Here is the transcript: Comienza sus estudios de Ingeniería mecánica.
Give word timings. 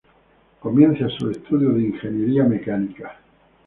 Comienza 0.59 1.07
sus 1.09 1.29
estudios 1.37 1.75
de 1.75 1.83
Ingeniería 1.83 2.43
mecánica. 2.45 3.19